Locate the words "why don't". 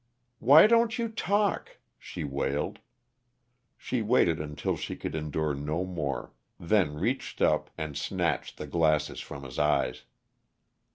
0.39-0.97